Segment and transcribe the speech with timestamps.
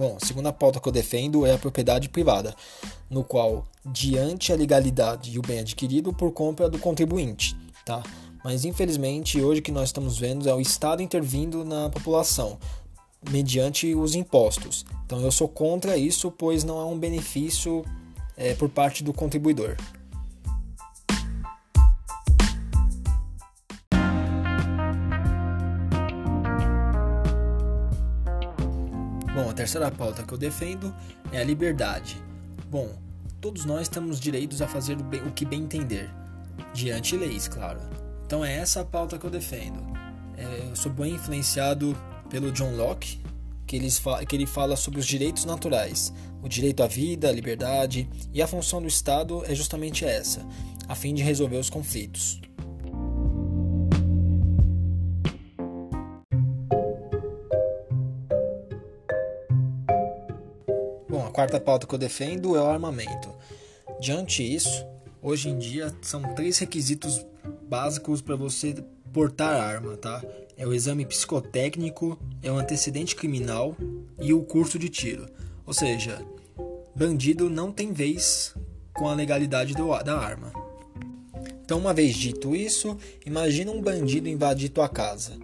[0.00, 2.54] Bom, a segunda pauta que eu defendo é a propriedade privada,
[3.10, 8.02] no qual, diante a legalidade e o bem adquirido por compra do contribuinte, tá?
[8.42, 12.58] Mas infelizmente, hoje que nós estamos vendo é o Estado intervindo na população,
[13.30, 14.86] mediante os impostos.
[15.04, 17.84] Então eu sou contra isso, pois não é um benefício
[18.38, 19.76] é, por parte do contribuidor.
[29.40, 30.94] Bom, a terceira pauta que eu defendo
[31.32, 32.22] é a liberdade.
[32.70, 32.90] Bom,
[33.40, 36.10] todos nós temos direitos a fazer o que bem entender,
[36.74, 37.80] diante leis, claro.
[38.26, 39.80] Então é essa a pauta que eu defendo.
[40.36, 41.96] É, eu sou bem influenciado
[42.28, 43.18] pelo John Locke,
[43.66, 43.80] que
[44.28, 46.12] que ele fala sobre os direitos naturais,
[46.42, 50.46] o direito à vida, à liberdade, e a função do Estado é justamente essa,
[50.86, 52.42] a fim de resolver os conflitos.
[61.40, 63.30] Quarta pauta que eu defendo é o armamento.
[63.98, 64.84] Diante disso,
[65.22, 67.24] hoje em dia são três requisitos
[67.62, 68.74] básicos para você
[69.10, 70.22] portar arma, tá?
[70.54, 73.74] É o exame psicotécnico, é o antecedente criminal
[74.20, 75.26] e o curso de tiro.
[75.64, 76.22] Ou seja,
[76.94, 78.54] bandido não tem vez
[78.92, 80.52] com a legalidade do, da arma.
[81.64, 85.38] Então, uma vez dito isso, imagina um bandido invadir tua casa.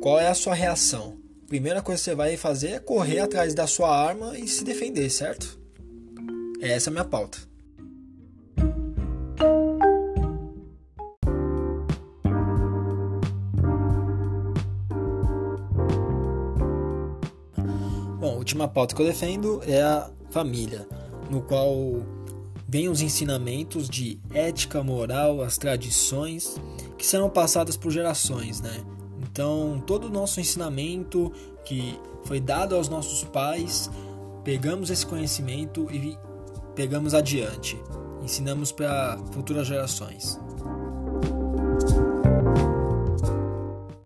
[0.00, 1.18] Qual é a sua reação?
[1.52, 5.10] Primeira coisa que você vai fazer é correr atrás da sua arma e se defender,
[5.10, 5.60] certo?
[6.62, 7.36] Essa é a minha pauta.
[18.18, 20.88] Bom, a última pauta que eu defendo é a família,
[21.30, 21.76] no qual
[22.66, 26.56] vem os ensinamentos de ética, moral, as tradições
[26.96, 28.82] que serão passadas por gerações, né?
[29.32, 31.32] Então, todo o nosso ensinamento
[31.64, 33.90] que foi dado aos nossos pais,
[34.44, 36.18] pegamos esse conhecimento e
[36.74, 37.80] pegamos adiante,
[38.22, 40.38] ensinamos para futuras gerações.